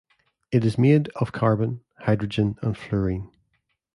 It 0.51 0.65
is 0.65 0.79
made 0.79 1.09
of 1.09 1.31
carbon, 1.31 1.81
hydrogen, 1.99 2.57
and 2.63 2.75
fluorine. 2.75 3.29